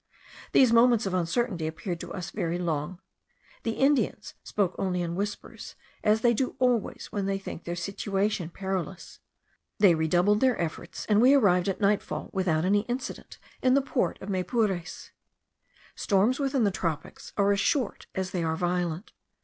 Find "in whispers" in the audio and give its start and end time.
5.03-5.75